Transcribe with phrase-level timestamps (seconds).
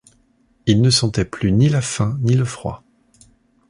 [0.65, 2.81] Il ne sentait plus ni la faim, ni le froid.